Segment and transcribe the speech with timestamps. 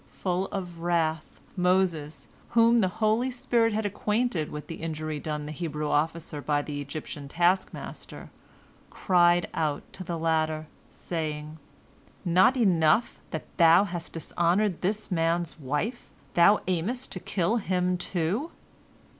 [0.13, 5.51] Full of wrath, Moses, whom the holy spirit had acquainted with the injury done the
[5.51, 8.31] Hebrew officer by the Egyptian taskmaster,
[8.89, 11.59] cried out to the latter, saying:
[12.25, 18.49] "Not enough that thou hast dishonored this man's wife, thou aimest to kill him, too?"